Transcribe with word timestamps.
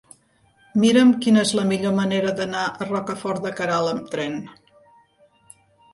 Mira'm 0.83 1.11
quina 1.25 1.43
és 1.49 1.51
la 1.59 1.65
millor 1.73 1.93
manera 1.99 2.33
d'anar 2.41 2.65
a 2.71 2.89
Rocafort 2.89 3.45
de 3.47 3.55
Queralt 3.61 3.93
amb 3.95 4.11
tren. 4.15 4.45